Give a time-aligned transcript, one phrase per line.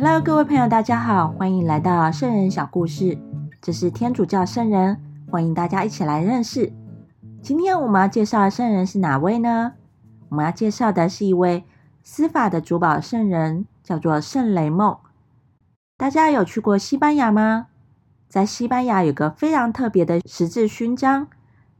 [0.00, 3.18] Hello，各位朋友，大家好，欢迎来到圣人小故事。
[3.60, 6.72] 这是天主教圣人，欢迎大家一起来认识。
[7.42, 9.72] 今天我们要介绍的圣人是哪位呢？
[10.28, 11.64] 我们要介绍的是一位
[12.04, 14.96] 司法的主保圣人，叫做圣雷梦。
[15.96, 17.66] 大家有去过西班牙吗？
[18.28, 21.26] 在西班牙有个非常特别的十字勋章，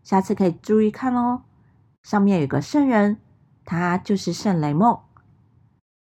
[0.02, 1.42] 下次可以注意看哦。
[2.02, 3.18] 上面有个圣人，
[3.64, 4.98] 他就是圣雷梦。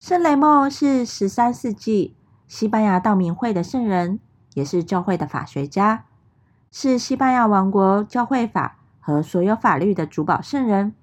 [0.06, 2.14] 圣雷梦是十三世纪
[2.46, 4.20] 西班牙道明会的圣人，
[4.52, 6.04] 也是教会的法学家，
[6.70, 10.94] 是西班牙王国教会法和所有法律的主保圣人。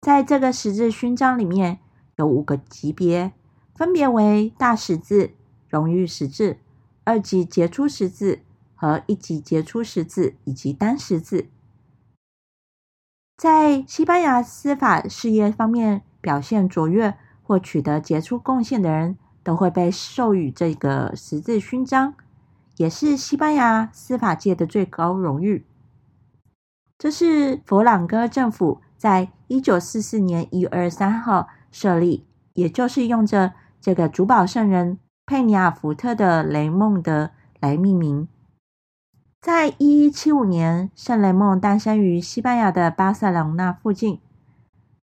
[0.00, 1.80] 在这个十字勋章里面
[2.16, 3.34] 有五个级别，
[3.74, 5.32] 分别为大十字、
[5.68, 6.56] 荣誉十字、
[7.04, 8.40] 二级杰出十字
[8.74, 11.48] 和一级杰出十字以及单十字。
[13.36, 17.14] 在西班牙司法事业方面表现卓越。
[17.48, 22.12] 或取得杰出贡献的人都会被授予这个十字勋章，
[22.76, 25.64] 也是西班牙司法界的最高荣誉。
[26.98, 38.28] 这是佛朗哥政府在一九四四年一月二十三号设立，也就是用着这个主保圣人佩尼亚福特的雷蒙德来命名。
[39.40, 44.20] 在一一七五年，圣雷蒙诞生于西班牙的巴塞隆纳附近。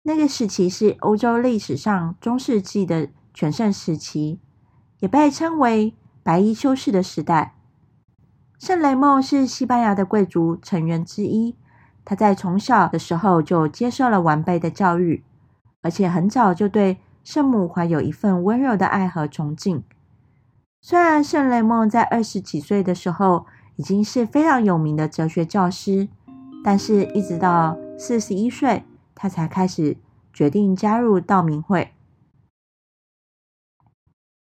[0.07, 4.39] 那个时期是欧洲历史上中世纪的全盛时期，
[4.99, 7.55] 也被称为白衣修士的时代。
[8.59, 11.55] 圣雷梦是西班牙的贵族成员之一，
[12.05, 15.23] 他在从小的时候就接受了完备的教育，
[15.81, 19.83] 而且很早就对圣母怀有一份温柔的爱和崇敬。
[20.81, 26.07] 虽然圣雷梦在二十几岁的时候已经是非常有名的哲学教师，
[26.63, 28.83] 但是一直到四十一岁。
[29.15, 29.97] 他才开始
[30.31, 31.93] 决定加入道明会。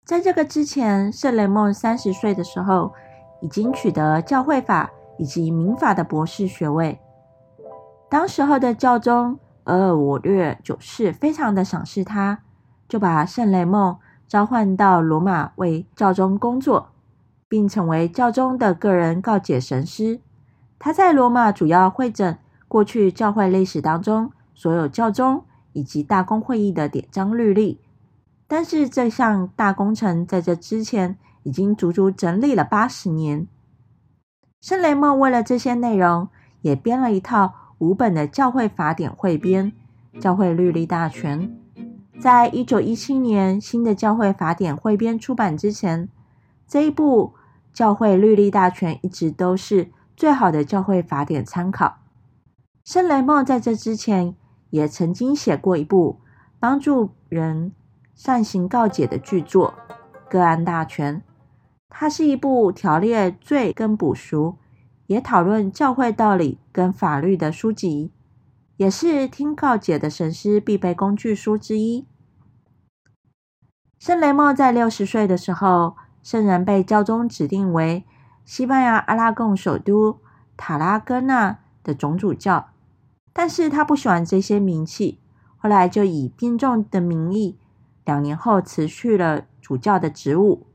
[0.04, 2.92] 在这个之前，圣雷梦三十岁的时候，
[3.40, 6.98] 已经取得教会法以及民法的博士学位。
[8.10, 12.40] 当时候的教宗额尔我略九世非常的赏识他，
[12.88, 16.88] 就把圣雷梦召唤到罗马为教宗工作，
[17.46, 20.20] 并成为教宗的个人告解神师。
[20.78, 24.32] 他在罗马主要会诊过去教会历史当中。
[24.58, 27.78] 所有教宗以及大公会议的典章律例，
[28.48, 33.46] 但是这项大工程在这之前已经足足整理了八十年。
[34.60, 36.28] 圣雷默为了这些内容，
[36.62, 39.72] 也编了一套五本的教会法典汇编
[40.20, 41.48] 《教会律例大全》。
[42.20, 46.08] 在一九一七年新的教会法典汇编出版之前，
[46.66, 47.34] 这一部
[47.72, 51.98] 《教会律例大全》一直都是最好的教会法典参考。
[52.84, 54.34] 圣雷梦在这之前。
[54.70, 56.20] 也曾经写过一部
[56.58, 57.72] 帮助人
[58.14, 59.74] 善行告解的巨作
[60.30, 61.16] 《个案大全》，
[61.88, 64.58] 它是一部条列罪跟补赎，
[65.06, 68.12] 也讨论教会道理跟法律的书籍，
[68.76, 72.06] 也是听告解的神师必备工具书之一。
[73.98, 78.04] 圣雷莫在六十岁的时候，圣人被教宗指定为
[78.44, 80.20] 西班牙阿拉贡首都
[80.56, 82.68] 塔拉戈纳的总主教。
[83.38, 85.20] 但是他不喜欢这些名气，
[85.58, 87.56] 后来就以病重的名义，
[88.04, 90.66] 两年后辞去了主教的职务。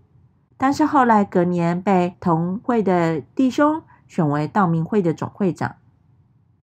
[0.56, 5.75] 但是后来隔年被同会的弟兄选为道明会的总会长。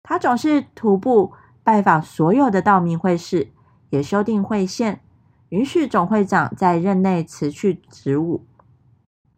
[0.04, 1.32] 他总是徒步
[1.64, 3.48] 拜访所有的道明会士，
[3.90, 5.00] 也修订会宪，
[5.48, 8.46] 允许总会长在任内辞去职务。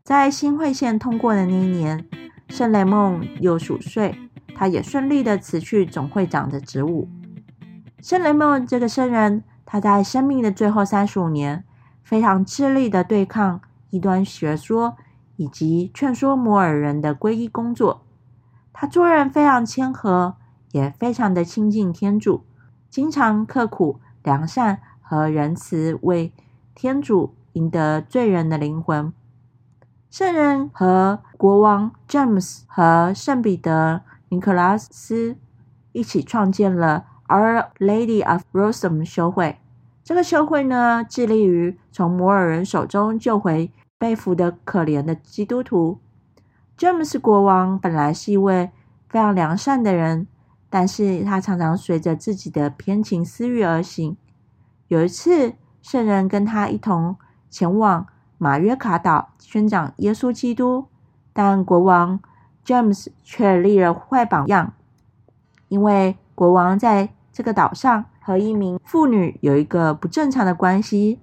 [0.04, 2.06] 在新会宪通过的那一年，
[2.50, 4.14] 圣雷梦又属岁。
[4.54, 7.08] 他也顺利的辞去总会长的职务。
[8.02, 11.64] 圣雷蒙这个圣人，他在生命的最后三十五年，
[12.02, 13.60] 非常致力的对抗
[13.90, 14.96] 异端学说，
[15.36, 18.02] 以及劝说摩尔人的皈依工作。
[18.72, 20.36] 他做人非常谦和，
[20.72, 22.44] 也非常的亲近天主，
[22.88, 26.32] 经常刻苦良善和仁慈，为
[26.74, 29.12] 天主赢得罪人的灵魂。
[30.10, 34.02] 圣人和国王詹姆斯和圣彼得。
[34.30, 35.36] 尼克拉斯
[35.90, 39.58] 一起创建了 Our Lady of Rosem 修会。
[40.04, 45.98] 这个修会呢，致力于从摩尔人手中救回被俘的可怜的基督徒。
[46.76, 48.70] 詹姆斯国王本来是一位
[49.08, 50.28] 非常良善的人，
[50.70, 54.16] 但是他常常随着自己的偏情私欲而行。
[54.86, 57.16] 有一次，圣人跟他一同
[57.50, 58.06] 前往
[58.38, 60.86] 马约卡岛宣讲耶稣基督，
[61.32, 62.20] 但国王。
[62.70, 64.74] James 却立了坏榜样，
[65.66, 71.18] 因为国王在这个岛上和一名妇女有一个不正常的关系。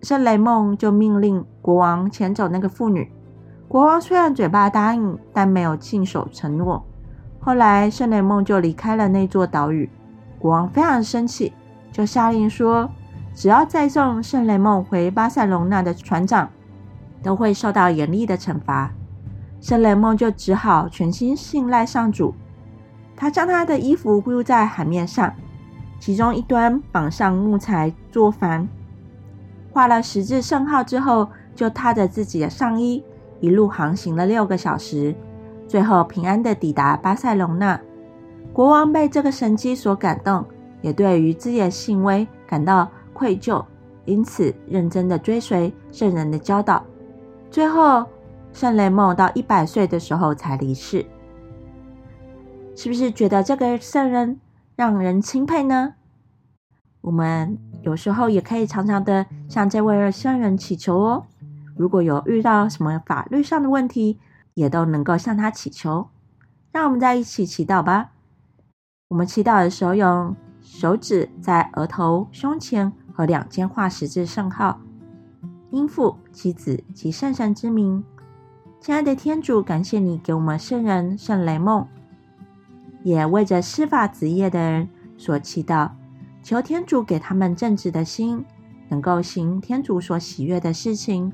[0.00, 3.12] 圣雷梦就命令国王遣走那个妇女。
[3.68, 6.84] 国王虽然嘴巴答应，但没有信守承诺。
[7.38, 9.88] 后来，圣雷梦就离开了那座岛屿。
[10.40, 11.52] 国王非常生气，
[11.92, 12.90] 就下令说
[13.32, 16.50] ：“只要再送圣雷梦回巴塞隆纳的船长，
[17.22, 18.90] 都会受到严厉的惩罚。”
[19.62, 22.34] 圣雷梦就只好全心信赖上主。
[23.16, 25.32] 他将他的衣服铺在海面上，
[26.00, 28.68] 其中一端绑上木材做帆，
[29.72, 33.02] 画了十字圣号之后，就踏着自己的上衣。
[33.38, 35.14] 一路航行了六个小时，
[35.68, 37.80] 最后平安的抵达巴塞隆纳。
[38.52, 40.44] 国王被这个神迹所感动，
[40.80, 43.64] 也对于自己的行为感到愧疚，
[44.04, 46.82] 因此认真的追随圣人的教导。
[47.50, 48.04] 最后，
[48.52, 51.06] 圣雷蒙到一百岁的时候才离世。
[52.76, 54.40] 是不是觉得这个圣人
[54.76, 55.94] 让人钦佩呢？
[57.00, 61.26] 我们有时候也可以常常的向这位圣人祈求哦。
[61.76, 64.18] 如果有遇到什么法律上的问题，
[64.54, 66.08] 也都能够向他祈求。
[66.70, 68.12] 让我们在一起祈祷吧。
[69.08, 74.80] 我们祈祷的时候，用手指在额头、胸前和两肩画十字圣号，
[75.70, 78.02] 应父、其子及圣神之名。
[78.82, 81.86] 亲爱的天主，感谢你给我们圣人圣雷梦，
[83.04, 85.88] 也为着司法职业的人所祈祷，
[86.42, 88.44] 求天主给他们正直的心，
[88.88, 91.32] 能够行天主所喜悦的事情。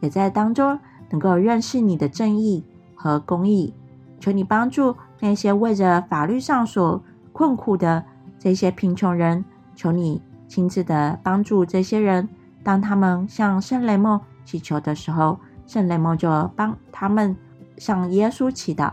[0.00, 0.76] 也在当中
[1.10, 2.64] 能够认识你的正义
[2.96, 3.72] 和公义，
[4.18, 7.00] 求你帮助那些为着法律上所
[7.30, 8.04] 困苦的
[8.36, 9.44] 这些贫穷人，
[9.76, 12.28] 求你亲自的帮助这些人。
[12.64, 15.38] 当他们向圣雷梦祈求的时候，
[15.70, 17.36] 圣雷梦就帮他们
[17.78, 18.92] 向耶稣祈祷。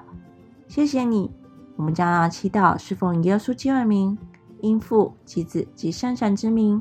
[0.67, 1.31] 谢谢你，
[1.75, 4.15] 我们将要祈祷侍奉耶稣基督名，
[4.61, 6.79] 因父及子及圣神之名。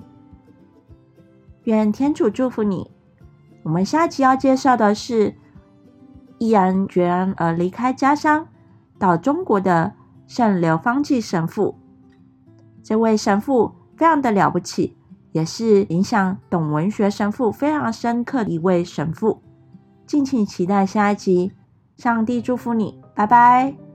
[1.65, 2.91] 愿天主祝福你。
[3.63, 5.35] 我们下集要介绍的是
[6.37, 8.47] 毅然决然而离开家乡
[8.99, 9.95] 到中国的
[10.27, 11.75] 圣刘方济神父。
[12.83, 14.95] 这位神父非常的了不起，
[15.33, 19.41] 也是影响懂文学神父非常深刻的一位神父。
[20.07, 21.53] 敬请期待下一集。
[21.97, 23.86] 上帝祝福你，拜拜。